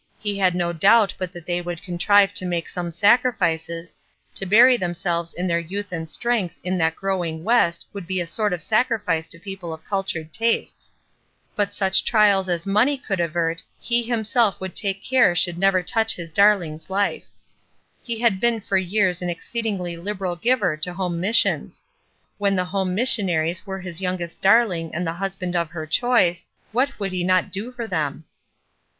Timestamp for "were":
23.67-23.81